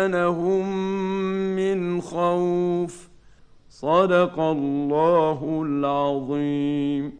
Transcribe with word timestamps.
وامنهم 0.00 0.66
من 1.56 2.00
خوف 2.00 3.08
صدق 3.68 4.40
الله 4.40 5.62
العظيم 5.66 7.19